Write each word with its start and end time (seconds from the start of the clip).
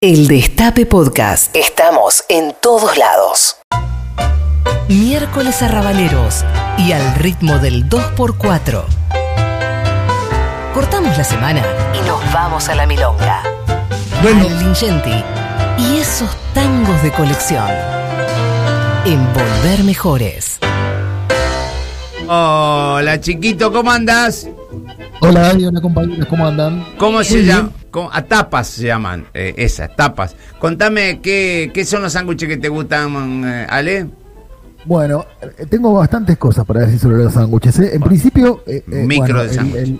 El 0.00 0.28
Destape 0.28 0.86
Podcast. 0.86 1.56
Estamos 1.56 2.22
en 2.28 2.54
todos 2.62 2.96
lados. 2.96 3.56
Miércoles 4.86 5.60
arrabaleros 5.60 6.44
y 6.76 6.92
al 6.92 7.16
ritmo 7.16 7.58
del 7.58 7.88
2x4. 7.88 8.84
Cortamos 10.72 11.18
la 11.18 11.24
semana 11.24 11.64
y 12.00 12.06
nos 12.06 12.20
vamos 12.32 12.68
a 12.68 12.76
la 12.76 12.86
milonga. 12.86 13.42
Bueno. 14.22 14.46
Al 14.46 14.58
Lingenti 14.60 15.24
y 15.78 15.96
esos 15.98 16.30
tangos 16.54 17.02
de 17.02 17.10
colección. 17.10 17.68
Envolver 19.04 19.82
mejores. 19.82 20.60
Hola 22.28 23.20
chiquito, 23.20 23.72
¿cómo 23.72 23.90
andas? 23.90 24.46
Hola, 25.20 25.40
David, 25.40 25.68
hola 25.68 25.80
compañeros, 25.80 26.26
¿cómo 26.26 26.46
andan? 26.46 26.84
¿Cómo 26.96 27.24
se 27.24 27.44
llama? 27.44 27.72
A 28.12 28.22
tapas 28.22 28.68
se 28.68 28.86
llaman, 28.86 29.26
eh, 29.34 29.54
esas, 29.56 29.94
tapas. 29.96 30.36
Contame, 30.60 31.20
¿qué, 31.20 31.70
qué 31.74 31.84
son 31.84 32.02
los 32.02 32.12
sándwiches 32.12 32.48
que 32.48 32.56
te 32.56 32.68
gustan, 32.68 33.44
eh, 33.44 33.66
Ale? 33.68 34.06
Bueno, 34.84 35.24
eh, 35.42 35.66
tengo 35.68 35.92
bastantes 35.92 36.38
cosas 36.38 36.64
para 36.64 36.80
decir 36.80 37.00
sobre 37.00 37.18
los 37.18 37.32
sándwiches. 37.32 37.78
¿eh? 37.80 37.90
En 37.94 38.02
principio, 38.02 38.62
Micro 38.86 39.26
bueno, 39.26 39.42
de 39.42 39.48
sándwich. 39.52 39.98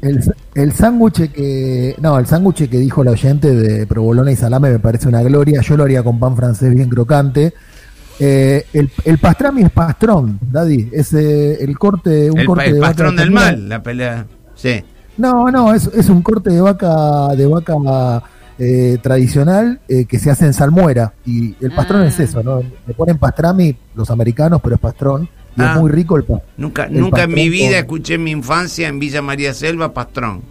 el, 0.00 0.08
el, 0.16 0.34
el 0.54 0.72
sándwich 0.72 1.30
que. 1.30 1.94
No, 2.00 2.18
el 2.18 2.26
sándwich 2.26 2.68
que 2.68 2.78
dijo 2.78 3.04
la 3.04 3.10
oyente 3.10 3.54
de 3.54 3.86
provolone 3.86 4.32
y 4.32 4.36
salame 4.36 4.70
me 4.70 4.78
parece 4.78 5.08
una 5.08 5.22
gloria. 5.22 5.60
Yo 5.60 5.76
lo 5.76 5.84
haría 5.84 6.02
con 6.02 6.18
pan 6.18 6.36
francés 6.36 6.74
bien 6.74 6.88
crocante. 6.88 7.52
Eh, 8.18 8.64
el, 8.72 8.90
el 9.04 9.18
pastrami 9.18 9.62
es 9.62 9.70
pastrón, 9.70 10.38
Daddy. 10.40 10.90
Es 10.92 11.12
eh, 11.14 11.62
el 11.62 11.78
corte. 11.78 12.30
Un 12.30 12.38
El, 12.40 12.46
corte 12.46 12.66
el 12.66 12.74
de 12.74 12.80
vaca 12.80 12.92
patrón 12.92 13.16
del 13.16 13.30
mal, 13.30 13.68
la 13.68 13.82
pelea. 13.82 14.26
Sí. 14.64 14.82
No, 15.18 15.50
no, 15.50 15.74
es, 15.74 15.86
es 15.88 16.08
un 16.08 16.22
corte 16.22 16.50
de 16.50 16.60
vaca 16.60 17.28
de 17.36 17.46
vaca 17.46 18.22
eh, 18.58 18.98
tradicional 19.02 19.80
eh, 19.88 20.06
que 20.06 20.18
se 20.18 20.30
hace 20.30 20.46
en 20.46 20.54
salmuera. 20.54 21.12
Y 21.26 21.54
el 21.64 21.72
pastrón 21.72 22.02
Ah. 22.02 22.06
es 22.06 22.18
eso, 22.18 22.42
¿no? 22.42 22.62
Le 22.86 22.94
ponen 22.94 23.18
pastrami 23.18 23.76
los 23.94 24.10
americanos, 24.10 24.60
pero 24.62 24.76
es 24.76 24.80
pastrón. 24.80 25.28
Y 25.56 25.60
Ah. 25.62 25.74
es 25.74 25.80
muy 25.80 25.90
rico 25.90 26.16
el 26.16 26.22
pastrón. 26.24 26.48
Nunca, 26.56 26.84
El 26.84 26.98
nunca 26.98 27.24
en 27.24 27.32
mi 27.34 27.48
vida 27.48 27.70
con- 27.70 27.78
escuché 27.98 28.14
en 28.14 28.24
mi 28.24 28.30
infancia 28.32 28.88
en 28.88 28.98
Villa 28.98 29.22
María 29.22 29.52
Selva 29.54 29.92
pastrón. 29.92 30.42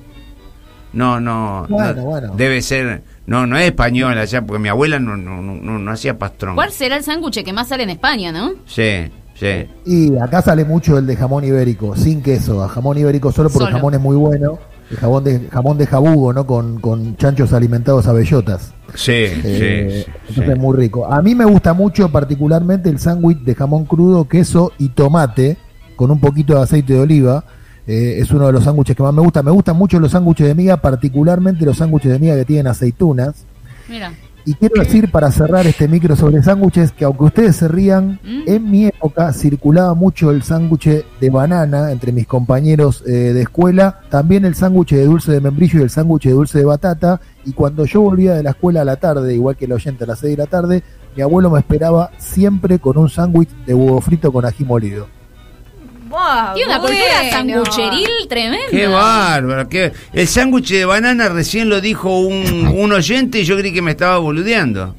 No, 0.94 1.20
no, 1.20 1.66
Bueno, 1.70 1.94
no, 1.96 2.04
bueno. 2.04 2.34
debe 2.38 2.62
ser, 2.62 3.02
no, 3.26 3.48
no 3.48 3.58
es 3.58 3.66
español 3.66 4.16
allá, 4.18 4.44
porque 4.46 4.62
mi 4.62 4.70
abuela 4.70 5.00
no, 5.00 5.18
no, 5.18 5.42
no, 5.42 5.56
no, 5.56 5.80
no 5.80 5.92
hacía 5.92 6.20
pastrón. 6.20 6.54
¿Cuál 6.54 6.72
será 6.72 6.98
el 6.98 7.04
sándwich 7.04 7.44
que 7.44 7.52
más 7.52 7.68
sale 7.68 7.82
en 7.84 7.90
España, 7.90 8.32
no? 8.32 8.52
Sí, 8.68 9.10
sí. 9.36 9.68
Y 9.86 10.18
acá 10.18 10.42
sale 10.42 10.66
mucho 10.66 10.98
el 10.98 11.06
de 11.08 11.16
jamón 11.16 11.44
ibérico, 11.44 11.96
sin 11.96 12.22
queso, 12.22 12.64
a 12.64 12.70
jamón 12.70 12.98
ibérico 12.98 13.32
solo 13.32 13.50
porque 13.50 13.66
Solo. 13.66 13.68
el 13.70 13.74
jamón 13.76 13.94
es 13.96 14.00
muy 14.02 14.16
bueno. 14.16 14.60
El 14.92 14.98
jamón 14.98 15.24
de, 15.24 15.48
jamón 15.50 15.78
de 15.78 15.88
jabugo, 15.88 16.34
¿no? 16.34 16.46
Con, 16.46 16.80
con 16.80 17.16
chanchos 17.18 17.52
alimentados 17.54 18.06
a 18.08 18.14
bellotas. 18.14 18.74
Sí, 18.94 19.12
Eh, 19.12 20.04
sí, 20.06 20.12
entonces 20.30 20.46
sí. 20.46 20.52
es 20.52 20.58
muy 20.60 20.78
rico. 20.78 21.06
A 21.12 21.22
mí 21.22 21.34
me 21.34 21.46
gusta 21.46 21.74
mucho 21.74 22.10
particularmente 22.10 22.90
el 22.90 23.00
sándwich 23.00 23.40
de 23.40 23.56
jamón 23.56 23.86
crudo, 23.86 24.28
queso 24.28 24.72
y 24.78 24.90
tomate 24.90 25.58
con 25.96 26.12
un 26.12 26.20
poquito 26.20 26.56
de 26.56 26.62
aceite 26.62 26.94
de 26.94 27.00
oliva. 27.00 27.44
Eh, 27.88 28.20
es 28.20 28.30
uno 28.32 28.46
de 28.46 28.52
los 28.54 28.64
sándwiches 28.66 28.96
que 28.96 29.02
más 29.04 29.14
me 29.14 29.22
gusta. 29.22 29.42
Me 29.42 29.52
gustan 29.52 29.78
mucho 29.78 30.00
los 30.00 30.12
sándwiches 30.12 30.48
de 30.48 30.54
miga, 30.54 30.78
particularmente 30.78 31.66
los 31.66 31.78
sándwiches 31.78 32.12
de 32.12 32.20
miga 32.20 32.36
que 32.36 32.46
tienen 32.46 32.68
aceitunas. 32.68 33.46
Mira. 33.90 34.12
Y 34.46 34.56
quiero 34.56 34.84
decir 34.84 35.10
para 35.10 35.32
cerrar 35.32 35.66
este 35.68 35.88
micro 35.88 36.18
sobre 36.18 36.44
sándwiches 36.44 36.92
que 36.92 37.06
aunque 37.06 37.24
ustedes 37.24 37.56
se 37.56 37.68
rían, 37.70 38.20
Mm. 38.24 38.42
en 38.46 38.72
mi 38.72 38.86
época 38.88 39.32
circulaba 39.32 39.94
mucho 39.94 40.32
el 40.32 40.44
sándwich 40.44 41.06
de 41.22 41.30
banana 41.30 41.92
entre 41.92 42.12
mis 42.12 42.28
compañeros 42.28 43.04
eh, 43.08 43.12
de 43.12 43.42
escuela, 43.42 44.02
también 44.10 44.44
el 44.44 44.56
sándwich 44.56 44.92
de 44.92 45.06
dulce 45.06 45.32
de 45.32 45.40
membrillo 45.40 45.80
y 45.80 45.84
el 45.84 45.90
sándwich 45.90 46.24
de 46.26 46.32
dulce 46.32 46.60
de 46.60 46.66
batata. 46.66 47.22
Y 47.46 47.54
cuando 47.54 47.86
yo 47.86 48.02
volvía 48.02 48.34
de 48.34 48.44
la 48.44 48.50
escuela 48.52 48.82
a 48.82 48.86
la 48.86 48.98
tarde, 48.98 49.34
igual 49.34 49.56
que 49.56 49.66
el 49.66 49.72
oyente 49.72 50.04
a 50.04 50.08
las 50.08 50.20
6 50.20 50.36
de 50.36 50.44
la 50.44 50.50
tarde, 50.50 50.84
mi 51.16 51.22
abuelo 51.22 51.50
me 51.50 51.60
esperaba 51.60 52.12
siempre 52.18 52.80
con 52.80 52.98
un 52.98 53.08
sándwich 53.10 53.50
de 53.66 53.74
huevo 53.74 54.02
frito 54.02 54.32
con 54.34 54.46
ají 54.46 54.66
molido. 54.66 55.08
Tiene 56.56 56.70
una 56.72 56.80
cultura 56.80 57.30
sangucheril 57.32 58.08
tremenda. 58.30 58.68
Qué 58.70 58.88
bárbaro. 58.88 59.68
Qué... 59.70 59.92
El 60.14 60.28
sándwich 60.28 60.72
de 60.72 60.86
banana 60.86 61.30
recién 61.30 61.70
lo 61.70 61.82
dijo 61.82 62.20
un, 62.20 62.68
un 62.68 62.92
oyente 62.92 63.40
y 63.40 63.44
yo 63.46 63.58
creí 63.58 63.74
que 63.74 63.82
me 63.82 63.92
estaba 63.92 64.18
boludeando. 64.20 64.96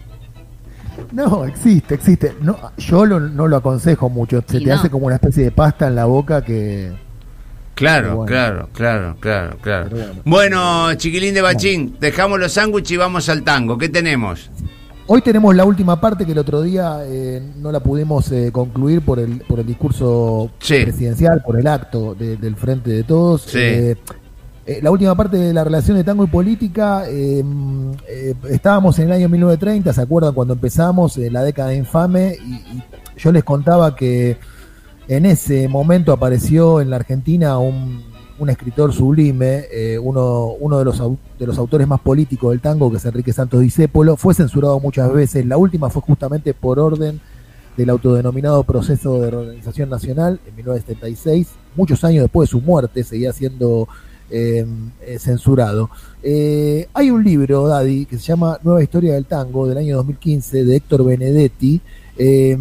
No, 1.13 1.45
existe, 1.45 1.95
existe. 1.95 2.35
No, 2.41 2.59
yo 2.79 3.05
lo- 3.07 3.21
no 3.21 3.47
lo 3.47 3.57
aconsejo 3.57 4.09
mucho. 4.09 4.43
Se 4.47 4.59
Y 4.59 4.65
te 4.65 4.71
no. 4.71 4.77
hace 4.77 4.91
como 4.91 5.07
una 5.07 5.17
especie 5.17 5.45
de 5.45 5.51
pasta 5.53 5.87
en 5.87 5.95
la 5.97 6.05
boca 6.07 6.43
que... 6.45 6.93
Claro, 7.75 8.17
bueno. 8.19 8.27
claro, 8.29 8.69
claro, 8.73 9.17
claro, 9.19 9.57
claro. 9.61 9.89
Bueno, 10.25 10.95
chiquilín 10.95 11.35
de 11.35 11.43
bachín, 11.43 11.97
dejamos 11.99 12.39
los 12.39 12.53
sándwiches 12.53 12.93
y 12.93 12.97
vamos 12.97 13.29
al 13.29 13.43
tango. 13.43 13.77
¿Qué 13.77 13.89
tenemos? 13.89 14.49
Hoy 15.07 15.21
tenemos 15.21 15.55
la 15.55 15.65
última 15.67 16.01
parte 16.01 16.25
que 16.25 16.33
el 16.33 16.39
otro 16.39 16.63
día 16.63 17.01
eh, 17.05 17.43
no 17.59 17.71
la 17.71 17.81
pudimos 17.81 18.33
eh, 18.33 18.51
concluir 18.51 19.03
por 19.03 19.19
el, 19.19 19.41
por 19.43 19.61
el 19.61 19.67
discurso 19.67 20.51
Sí. 20.61 20.83
presidencial, 20.83 21.43
por 21.45 21.59
el 21.61 21.67
acto 21.67 22.15
de- 22.15 22.39
del 22.39 22.57
Frente 22.57 22.91
de 22.91 23.03
Todos. 23.03 23.43
Sí. 23.43 23.59
Eh, 23.59 23.97
eh, 24.67 24.79
la 24.83 24.91
última 24.91 25.15
parte 25.15 25.37
de 25.37 25.53
la 25.53 25.63
relación 25.63 25.99
de 25.99 26.05
tango 26.05 26.25
y 26.25 26.29
política, 26.29 27.05
eh, 27.07 27.45
estábamos 28.49 28.99
en 28.99 29.07
el 29.09 29.13
año 29.13 29.29
1930, 29.29 29.93
¿se 29.93 30.01
acuerdan 30.01 30.33
cuando 30.33 30.55
empezamos? 30.55 31.19
La 31.19 31.43
década 31.43 31.75
infame, 31.75 32.39
y, 32.43 32.55
y 32.79 32.83
yo 33.19 33.31
les 33.31 33.45
contaba 33.45 33.95
que 33.95 34.39
en 35.07 35.27
ese 35.27 35.69
momento 35.69 36.13
apareció 36.15 36.81
en 36.81 36.89
la 36.89 36.97
Argentina 36.97 37.59
un, 37.59 38.03
un 38.39 38.51
escritor 38.51 38.93
sublime, 38.93 39.65
eh, 39.71 39.99
uno, 39.99 40.55
uno 40.59 40.79
de, 40.79 40.85
los, 40.85 40.99
de 41.39 41.47
los 41.47 41.59
autores 41.59 41.87
más 41.87 42.01
políticos 42.01 42.51
del 42.51 42.61
tango, 42.61 42.91
que 42.91 42.97
es 42.97 43.05
Enrique 43.05 43.33
Santos 43.33 43.61
Discépolo, 43.61 44.17
fue 44.17 44.35
censurado 44.35 44.81
muchas 44.81 45.13
veces, 45.13 45.47
la 45.47 45.57
última 45.57 45.91
fue 45.91 46.03
justamente 46.03 46.55
por 46.55 46.79
orden 46.79 47.21
del 47.77 47.91
autodenominado 47.91 48.63
proceso 48.65 49.21
de 49.21 49.31
reorganización 49.31 49.91
nacional 49.91 50.41
en 50.47 50.57
1976, 50.57 51.49
muchos 51.77 52.05
años 52.05 52.23
después 52.23 52.49
de 52.49 52.51
su 52.53 52.61
muerte, 52.61 53.03
seguía 53.05 53.33
siendo 53.33 53.89
eh, 54.31 54.67
eh, 55.03 55.19
censurado. 55.19 55.91
Eh, 56.23 56.89
hay 56.95 57.11
un 57.11 57.23
libro, 57.23 57.67
Daddy, 57.69 58.07
que 58.07 58.19
se 58.19 58.25
llama 58.25 58.59
Nueva 58.63 58.83
Historia 58.83 59.15
del 59.15 59.27
Tango, 59.27 59.67
del 59.67 59.79
año 59.79 59.97
2015, 59.97 60.65
de 60.65 60.77
Héctor 60.77 61.05
Benedetti, 61.05 61.81
eh, 62.17 62.57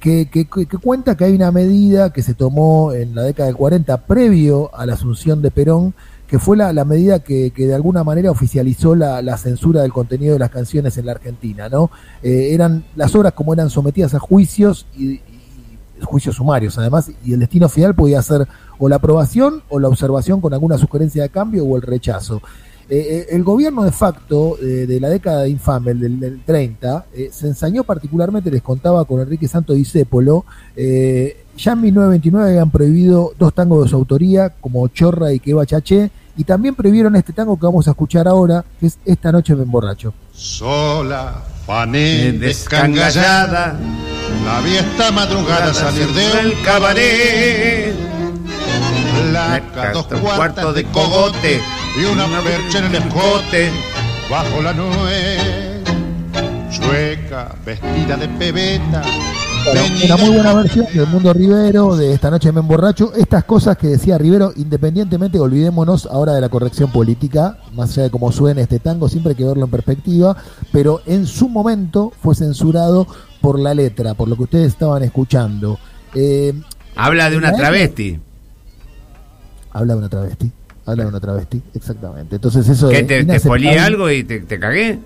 que, 0.00 0.26
que- 0.30 0.46
que- 0.46 0.66
cuenta 0.78 1.16
que 1.16 1.24
hay 1.24 1.34
una 1.34 1.50
medida 1.50 2.12
que 2.12 2.22
se 2.22 2.34
tomó 2.34 2.92
en 2.92 3.14
la 3.14 3.22
década 3.22 3.46
del 3.46 3.56
40, 3.56 3.96
previo 4.06 4.74
a 4.74 4.86
la 4.86 4.94
asunción 4.94 5.40
de 5.42 5.50
Perón, 5.50 5.94
que 6.26 6.38
fue 6.38 6.56
la, 6.56 6.72
la 6.72 6.84
medida 6.84 7.20
que, 7.20 7.50
que 7.52 7.66
de 7.66 7.74
alguna 7.74 8.04
manera 8.04 8.30
oficializó 8.30 8.94
la, 8.94 9.22
la 9.22 9.38
censura 9.38 9.80
del 9.82 9.92
contenido 9.92 10.34
de 10.34 10.38
las 10.38 10.50
canciones 10.50 10.98
en 10.98 11.06
la 11.06 11.12
Argentina, 11.12 11.68
¿no? 11.70 11.90
Eh, 12.22 12.50
eran 12.52 12.84
las 12.96 13.14
obras 13.14 13.32
como 13.32 13.54
eran 13.54 13.70
sometidas 13.70 14.12
a 14.14 14.18
juicios 14.18 14.86
y, 14.96 15.12
y 15.12 15.22
juicios 16.02 16.36
sumarios 16.36 16.76
además, 16.78 17.10
y 17.24 17.32
el 17.32 17.40
destino 17.40 17.68
final 17.68 17.94
podía 17.94 18.20
ser 18.22 18.46
o 18.78 18.88
la 18.88 18.96
aprobación 18.96 19.62
o 19.70 19.80
la 19.80 19.88
observación 19.88 20.40
con 20.40 20.52
alguna 20.52 20.76
sugerencia 20.78 21.22
de 21.22 21.30
cambio 21.30 21.64
o 21.64 21.76
el 21.76 21.82
rechazo. 21.82 22.42
Eh, 22.90 22.96
eh, 22.98 23.26
el 23.36 23.44
gobierno 23.44 23.84
de 23.84 23.92
facto 23.92 24.56
eh, 24.62 24.86
de 24.86 24.98
la 24.98 25.10
década 25.10 25.42
de 25.42 25.50
infame, 25.50 25.90
el 25.90 26.00
del, 26.00 26.20
del 26.20 26.40
30, 26.42 27.06
eh, 27.12 27.28
se 27.30 27.46
ensañó 27.46 27.84
particularmente, 27.84 28.50
les 28.50 28.62
contaba 28.62 29.04
con 29.04 29.20
Enrique 29.20 29.46
Santo 29.46 29.74
Discépolo, 29.74 30.46
eh, 30.74 31.44
ya 31.56 31.72
en 31.72 31.82
1929 31.82 32.50
habían 32.50 32.70
prohibido 32.70 33.32
dos 33.38 33.52
tangos 33.52 33.84
de 33.84 33.90
su 33.90 33.96
autoría, 33.96 34.50
como 34.60 34.88
Chorra 34.88 35.32
y 35.34 35.40
Queba 35.40 35.66
Chaché, 35.66 36.10
y 36.36 36.44
también 36.44 36.74
prohibieron 36.74 37.14
este 37.16 37.32
tango 37.32 37.58
que 37.58 37.66
vamos 37.66 37.86
a 37.88 37.90
escuchar 37.90 38.26
ahora, 38.26 38.64
que 38.80 38.86
es 38.86 38.98
Esta 39.04 39.32
noche 39.32 39.54
me 39.54 39.64
emborracho. 39.64 40.14
Sola, 40.32 41.42
fané, 41.66 42.32
descangallada, 42.32 43.76
la 44.46 44.60
vi 44.60 44.76
esta 44.76 45.10
madrugada 45.10 45.74
salir 45.74 46.06
del 46.08 46.62
cabaret. 46.62 48.17
Placa, 49.38 49.92
dos 49.92 50.06
cuartos 50.06 50.74
de 50.74 50.84
cogote 50.84 51.60
y 52.00 52.04
una 52.04 52.26
percha 52.42 52.78
en 52.78 52.84
el 52.86 52.94
escote 52.96 53.70
bajo 54.30 54.62
la 54.62 54.72
nuez. 54.72 55.78
Chueca, 56.70 57.54
vestida 57.64 58.16
de 58.16 58.28
pebeta, 58.28 59.02
Bueno, 59.64 59.80
una 60.04 60.16
muy 60.18 60.30
buena 60.30 60.54
versión 60.54 60.86
del 60.92 61.06
Mundo 61.06 61.32
Rivero 61.32 61.96
de 61.96 62.12
Esta 62.12 62.30
noche 62.30 62.52
me 62.52 62.60
emborracho. 62.60 63.12
Estas 63.14 63.44
cosas 63.44 63.76
que 63.78 63.88
decía 63.88 64.18
Rivero, 64.18 64.52
independientemente, 64.54 65.40
olvidémonos 65.40 66.06
ahora 66.06 66.34
de 66.34 66.42
la 66.42 66.50
corrección 66.50 66.90
política, 66.90 67.58
más 67.72 67.92
allá 67.92 68.04
de 68.04 68.10
cómo 68.10 68.30
suene 68.32 68.62
este 68.62 68.80
tango, 68.80 69.08
siempre 69.08 69.30
hay 69.30 69.36
que 69.36 69.44
verlo 69.44 69.64
en 69.64 69.70
perspectiva, 69.70 70.36
pero 70.70 71.00
en 71.06 71.26
su 71.26 71.48
momento 71.48 72.12
fue 72.22 72.34
censurado 72.34 73.06
por 73.40 73.58
la 73.58 73.72
letra, 73.72 74.14
por 74.14 74.28
lo 74.28 74.36
que 74.36 74.42
ustedes 74.42 74.68
estaban 74.68 75.02
escuchando. 75.02 75.78
Eh, 76.14 76.52
Habla 76.96 77.30
de 77.30 77.36
una 77.38 77.52
travesti. 77.52 78.20
Habla 79.78 79.94
de 79.94 79.98
una 80.00 80.08
travesti, 80.08 80.50
habla 80.86 81.02
de 81.04 81.08
una 81.08 81.20
travesti, 81.20 81.62
exactamente. 81.74 82.36
Entonces 82.36 82.68
eso 82.68 82.88
¿Qué 82.88 82.98
es 83.00 83.06
te, 83.06 83.24
te 83.24 83.78
algo 83.78 84.10
y 84.10 84.24
te, 84.24 84.40
te 84.40 84.58
cagué? 84.58 84.98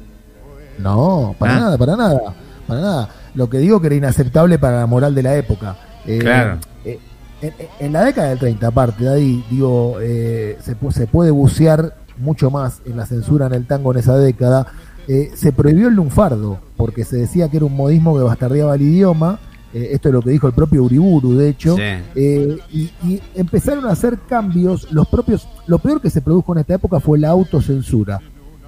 No, 0.78 1.34
para 1.38 1.56
Ah. 1.56 1.60
nada, 1.60 1.78
para 1.78 1.96
nada, 1.96 2.20
para 2.66 2.80
nada. 2.80 3.08
Lo 3.34 3.48
que 3.48 3.58
digo 3.58 3.80
que 3.80 3.86
era 3.88 3.96
inaceptable 3.96 4.58
para 4.58 4.80
la 4.80 4.86
moral 4.86 5.14
de 5.14 5.22
la 5.22 5.36
época. 5.36 5.76
Eh, 6.06 6.18
Claro. 6.18 6.58
eh, 6.84 6.98
en, 7.40 7.52
en 7.80 7.92
la 7.92 8.04
década 8.04 8.28
del 8.30 8.38
30, 8.38 8.66
aparte, 8.66 9.04
de 9.04 9.10
ahí, 9.14 9.44
digo, 9.50 9.96
eh, 10.00 10.58
se, 10.62 10.76
se 10.92 11.06
puede 11.06 11.30
bucear 11.30 11.96
mucho 12.18 12.50
más 12.50 12.80
en 12.86 12.96
la 12.96 13.06
censura 13.06 13.46
en 13.46 13.54
el 13.54 13.66
tango 13.66 13.92
en 13.92 13.98
esa 13.98 14.16
década. 14.16 14.66
eh, 15.08 15.32
se 15.34 15.50
prohibió 15.52 15.88
el 15.88 15.94
lunfardo, 15.94 16.58
porque 16.76 17.04
se 17.04 17.16
decía 17.16 17.48
que 17.48 17.56
era 17.56 17.66
un 17.66 17.74
modismo 17.76 18.16
que 18.16 18.22
bastardeaba 18.22 18.76
el 18.76 18.82
idioma. 18.82 19.40
Eh, 19.72 19.90
esto 19.92 20.08
es 20.08 20.14
lo 20.14 20.22
que 20.22 20.30
dijo 20.30 20.46
el 20.46 20.52
propio 20.52 20.84
Uriburu, 20.84 21.34
de 21.34 21.48
hecho. 21.48 21.76
Sí. 21.76 21.82
Eh, 22.14 22.58
y, 22.72 22.90
y 23.04 23.20
empezaron 23.34 23.86
a 23.86 23.90
hacer 23.90 24.18
cambios. 24.28 24.90
Los 24.92 25.08
propios, 25.08 25.48
lo 25.66 25.78
peor 25.78 26.00
que 26.00 26.10
se 26.10 26.20
produjo 26.20 26.52
en 26.52 26.60
esta 26.60 26.74
época 26.74 27.00
fue 27.00 27.18
la 27.18 27.30
autocensura. 27.30 28.20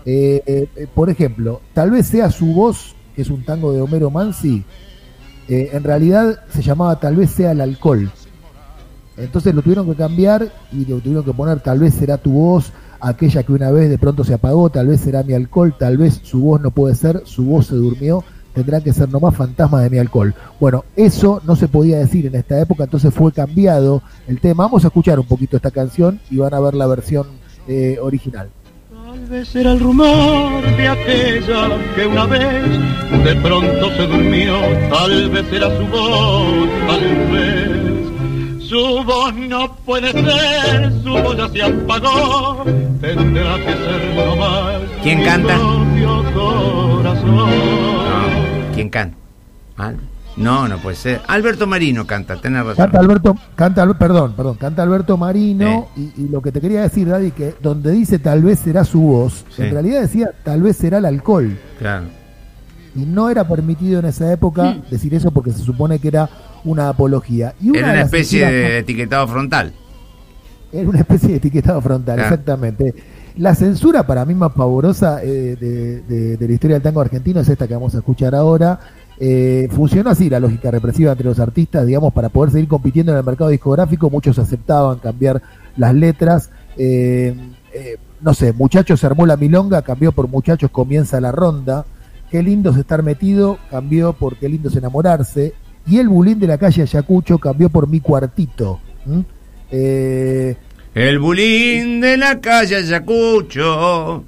Eh, 0.07 0.43
eh, 0.47 0.87
por 0.95 1.11
ejemplo, 1.11 1.61
tal 1.73 1.91
vez 1.91 2.07
sea 2.07 2.31
su 2.31 2.47
voz, 2.47 2.95
que 3.15 3.23
es 3.23 3.31
un 3.31 3.45
tango 3.45 3.73
de 3.73 3.81
Homero 3.81 4.11
Mansi, 4.11 4.65
en 5.47 5.85
realidad 5.85 6.41
se 6.49 6.63
llamaba 6.63 6.99
tal 6.99 7.17
vez 7.17 7.31
sea 7.31 7.53
el 7.53 7.61
alcohol. 7.61 8.11
Entonces 9.17 9.55
lo 9.55 9.61
tuvieron 9.61 9.87
que 9.87 9.95
cambiar 9.95 10.51
y 10.73 10.87
lo 10.87 11.01
tuvieron 11.01 11.23
que 11.23 11.35
poner 11.35 11.61
tal 11.61 11.79
vez 11.79 11.95
será 11.95 12.17
tu 12.17 12.33
voz, 12.33 12.73
aquella 12.99 13.43
que 13.43 13.53
una 13.53 13.71
vez 13.71 13.91
de 13.91 13.99
pronto 13.99 14.25
se 14.25 14.35
apagó, 14.35 14.71
tal 14.71 14.89
vez 14.89 15.03
será 15.03 15.23
mi 15.23 15.35
alcohol, 15.35 15.75
tal 15.79 15.99
vez 15.99 16.21
su 16.23 16.41
voz 16.41 16.63
no 16.63 16.71
puede 16.71 16.95
ser, 16.95 17.23
su 17.27 17.45
voz 17.45 17.67
se 17.67 17.75
durmió, 17.75 18.25
tendrá 18.55 18.81
que 18.81 18.93
ser 18.93 19.09
nomás 19.09 19.35
fantasma 19.37 19.83
de 19.83 19.91
mi 19.91 19.99
alcohol. 19.99 20.35
Bueno, 20.61 20.85
eso 20.97 21.41
no 21.45 21.57
se 21.57 21.69
podía 21.69 21.99
decir 21.99 22.27
en 22.27 22.35
esta 22.37 22.59
época, 22.61 22.85
entonces 22.85 23.13
fue 23.13 23.33
cambiado 23.33 24.03
el 24.29 24.41
tema. 24.41 24.65
Vamos 24.65 24.85
a 24.85 24.89
escuchar 24.89 25.19
un 25.19 25.27
poquito 25.27 25.57
esta 25.57 25.71
canción 25.71 26.21
y 26.31 26.37
van 26.39 26.55
a 26.55 26.61
ver 26.61 26.75
la 26.75 26.87
versión 26.87 27.27
eh, 27.69 27.99
original. 28.01 28.49
Tal 28.93 29.27
vez 29.27 29.55
era 29.55 29.73
el 29.73 29.81
rumor 29.81 30.63
de 30.77 30.89
aquella 30.89 31.69
que 31.95 32.07
una 32.07 32.27
vez 32.27 32.65
de 33.25 33.35
pronto 33.37 33.91
se 33.97 34.07
durmió, 34.07 34.55
tal 34.91 35.31
vez 35.31 35.45
era 35.53 35.69
su 35.79 35.87
voz, 35.87 36.69
tal 36.87 37.01
vez. 37.33 37.85
Su 38.61 39.05
voz 39.05 39.35
no 39.37 39.77
puede 39.85 40.11
ser, 40.11 40.93
su 41.05 41.11
voz 41.11 41.37
ya 41.37 41.49
se 41.49 41.63
apagó, 41.63 42.65
tendrá 43.01 43.57
que 43.57 43.73
ser 43.73 44.15
nomás. 44.17 44.81
¿Quién 45.03 45.19
mi 45.19 45.25
canta? 45.25 45.57
propio 45.59 46.25
corazón. 46.35 48.34
¿Quién 48.75 48.89
canta? 48.89 49.17
Al- 49.77 49.97
No, 50.37 50.67
no 50.67 50.79
puede 50.79 50.97
ser. 50.97 51.21
Alberto 51.29 51.67
Marino 51.67 52.07
canta, 52.07 52.37
tenés 52.41 52.65
razón. 52.65 52.77
Canta 52.77 52.99
Alberto, 52.99 53.37
canta, 53.55 53.95
perdón, 53.95 54.35
perdón, 54.37 54.57
canta 54.57 54.83
Alberto 54.83 55.17
Marino 55.17 55.89
y, 55.97 56.13
y 56.17 56.29
lo 56.29 56.43
que 56.43 56.51
te 56.51 56.61
quería 56.61 56.83
decir, 56.83 57.09
Daddy, 57.09 57.31
que 57.31 57.55
donde 57.63 57.93
dice 57.93 58.19
tal 58.19 58.43
vez 58.43 58.59
será 58.59 58.85
su 58.85 59.01
voz, 59.01 59.45
Sí. 59.51 59.63
en 59.63 59.71
realidad 59.71 60.01
decía 60.01 60.31
tal 60.43 60.63
vez 60.63 60.77
será 60.77 60.99
el 60.99 61.05
alcohol. 61.05 61.57
Claro. 61.79 62.07
Y 62.97 63.01
no 63.07 63.29
era 63.31 63.47
permitido 63.47 64.01
en 64.01 64.07
esa 64.07 64.33
época 64.33 64.77
decir 64.91 65.15
eso 65.15 65.31
porque 65.31 65.53
se 65.53 65.59
supone 65.63 65.99
que 66.01 66.09
era 66.09 66.29
una 66.65 66.89
apología. 66.89 67.55
Y 67.61 67.71
una 67.71 67.79
Era 67.81 67.91
una 67.93 68.01
especie 68.03 68.45
de 68.47 68.79
etiquetado 68.79 69.27
frontal. 69.29 69.73
Era 70.75 70.89
una 70.89 70.99
especie 71.01 71.29
de 71.31 71.37
etiquetado 71.37 71.81
frontal, 71.81 72.19
exactamente. 72.25 72.95
La 73.37 73.55
censura 73.55 74.07
para 74.07 74.25
mí 74.25 74.35
más 74.35 74.53
pavorosa 74.53 75.23
eh, 75.23 75.57
de, 75.59 76.03
de- 76.03 76.37
de 76.37 76.49
la 76.49 76.53
historia 76.55 76.77
del 76.77 76.83
tango 76.83 77.01
argentino 77.01 77.41
es 77.41 77.49
esta 77.49 77.67
que 77.67 77.75
vamos 77.75 77.95
a 77.95 77.99
escuchar 77.99 78.35
ahora. 78.35 78.79
Eh, 79.19 79.69
funcionó 79.71 80.11
así 80.11 80.29
la 80.29 80.41
lógica 80.41 80.71
represiva 80.71 81.13
entre 81.13 81.27
los 81.27 81.39
artistas, 81.39 81.87
digamos, 81.87 82.13
para 82.13 82.29
poder 82.29 82.51
seguir 82.53 82.69
compitiendo 82.69 83.13
en 83.13 83.19
el 83.19 83.25
mercado 83.25 83.51
discográfico, 83.51 84.11
muchos 84.11 84.39
aceptaban 84.39 84.99
cambiar 84.99 85.41
las 85.77 85.95
letras. 85.95 86.51
Eh, 86.77 87.35
eh, 87.73 87.97
no 88.21 88.35
sé, 88.35 88.53
muchachos 88.53 89.01
se 89.01 89.07
armó 89.07 89.27
la 89.27 89.37
milonga, 89.37 89.83
cambió 89.83 90.11
por 90.13 90.29
muchachos 90.29 90.71
comienza 90.71 91.21
la 91.21 91.31
ronda. 91.33 91.85
Qué 92.31 92.43
lindo 92.43 92.71
es 92.71 92.77
estar 92.79 93.03
metido, 93.05 93.59
cambió 93.71 94.13
por 94.13 94.37
qué 94.37 94.49
lindo 94.49 94.69
es 94.69 94.77
enamorarse. 94.77 95.55
Y 95.87 95.99
el 95.99 96.09
bulín 96.09 96.39
de 96.41 96.47
la 96.49 96.59
calle 96.59 96.83
Ayacucho 96.83 97.39
cambió 97.39 97.69
por 97.69 97.87
mi 97.89 98.01
cuartito. 98.01 98.81
Eh, 99.71 100.57
El 100.95 101.19
bulín 101.19 102.01
de 102.01 102.17
la 102.17 102.41
calle 102.41 102.77
Ayacucho. 102.77 104.25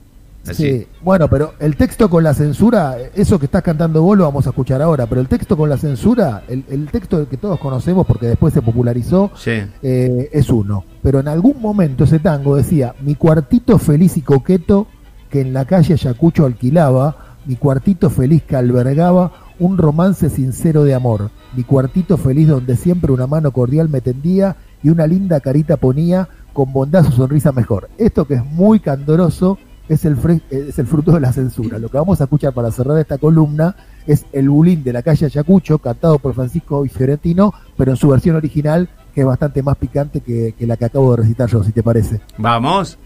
Así. 0.49 0.55
Sí, 0.55 0.87
bueno, 1.03 1.29
pero 1.29 1.55
el 1.59 1.75
texto 1.77 2.09
con 2.09 2.23
la 2.23 2.33
censura, 2.33 2.97
eso 3.17 3.37
que 3.39 3.47
estás 3.47 3.63
cantando 3.63 4.01
vos 4.03 4.17
lo 4.17 4.25
vamos 4.25 4.47
a 4.47 4.51
escuchar 4.51 4.81
ahora, 4.81 5.07
pero 5.07 5.21
el 5.21 5.27
texto 5.27 5.57
con 5.57 5.69
la 5.69 5.77
censura, 5.77 6.45
el, 6.49 6.65
el 6.71 6.87
texto 6.89 7.29
que 7.29 7.37
todos 7.37 7.59
conocemos 7.59 8.07
porque 8.07 8.27
después 8.27 8.55
se 8.55 8.63
popularizó, 8.63 9.33
Sí. 9.37 9.63
eh, 9.83 10.29
es 10.33 10.49
uno. 10.51 10.85
Pero 11.03 11.19
en 11.19 11.27
algún 11.27 11.61
momento 11.61 12.05
ese 12.05 12.21
tango 12.21 12.55
decía, 12.55 12.95
mi 13.01 13.17
cuartito 13.17 13.79
feliz 13.79 14.17
y 14.17 14.23
coqueto 14.23 14.87
que 15.31 15.41
en 15.41 15.53
la 15.53 15.65
calle 15.65 15.95
Ayacucho 15.95 16.47
alquilaba, 16.47 17.37
mi 17.45 17.57
cuartito 17.57 18.09
feliz 18.09 18.43
que 18.45 18.55
albergaba 18.55 19.33
un 19.59 19.79
romance 19.79 20.31
sincero 20.31 20.85
de 20.85 20.95
amor, 20.95 21.31
mi 21.57 21.65
cuartito 21.65 22.17
feliz 22.19 22.47
donde 22.47 22.77
siempre 22.77 23.11
una 23.11 23.27
mano 23.27 23.51
cordial 23.51 23.89
me 23.89 24.01
tendía 24.01 24.55
y 24.81 24.91
una 24.91 25.09
linda 25.09 25.41
carita 25.41 25.77
ponía 25.77 26.29
con 26.57 26.73
bondad 26.73 27.05
su 27.05 27.13
sonrisa 27.13 27.53
mejor. 27.53 27.91
Esto 27.99 28.25
que 28.27 28.33
es 28.33 28.45
muy 28.47 28.81
candoroso 28.81 29.59
es 29.91 30.07
el, 30.07 30.17
fre- 30.17 30.41
es 30.51 30.79
el 30.79 30.87
fruto 30.87 31.13
de 31.13 31.21
la 31.21 31.31
censura. 31.31 31.79
Lo 31.79 31.91
que 31.91 31.99
vamos 31.99 32.19
a 32.23 32.25
escuchar 32.25 32.55
para 32.55 32.71
cerrar 32.71 32.99
esta 32.99 33.19
columna 33.19 33.77
es 34.07 34.25
el 34.33 34.49
bulín 34.49 34.83
de 34.83 34.95
la 34.95 35.03
calle 35.03 35.27
Ayacucho, 35.27 35.77
cantado 35.79 36.19
por 36.19 36.33
Francisco 36.35 36.87
y 36.87 36.89
Fiorentino, 36.89 37.53
pero 37.77 37.91
en 37.91 37.99
su 37.99 38.09
versión 38.09 38.37
original, 38.37 38.89
que 39.15 39.21
es 39.21 39.27
bastante 39.27 39.63
más 39.63 39.77
picante 39.77 40.23
que, 40.23 40.55
que 40.59 40.67
la 40.67 40.79
que 40.79 40.87
acabo 40.87 41.11
de 41.15 41.19
recitar 41.25 41.47
yo, 41.51 41.63
si 41.63 41.73
te 41.73 41.83
parece. 41.83 42.23
Vamos. 42.39 42.97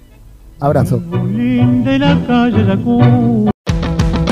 Abrazo. 0.61 1.01
Bulín 1.01 1.83
de 1.83 1.99
la 1.99 2.17
calle 2.29 2.63
Ayacucho. 2.63 3.51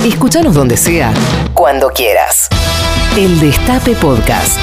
Escúchanos 0.05 0.55
donde 0.55 0.76
sea, 0.76 1.12
cuando 1.55 1.88
quieras. 1.88 2.49
El 3.19 3.41
Destape 3.41 3.97
Podcast. 3.97 4.59